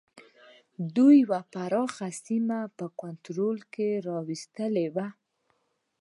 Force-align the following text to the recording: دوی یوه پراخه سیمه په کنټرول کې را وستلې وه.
دوی 0.95 1.15
یوه 1.25 1.39
پراخه 1.53 2.07
سیمه 2.23 2.59
په 2.77 2.85
کنټرول 3.01 3.57
کې 3.73 3.87
را 4.05 4.17
وستلې 4.27 4.87
وه. 4.95 5.07